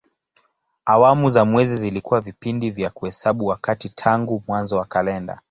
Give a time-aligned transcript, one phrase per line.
[0.85, 5.39] Awamu za mwezi zilikuwa vipindi vya kuhesabu wakati tangu mwanzo wa kalenda.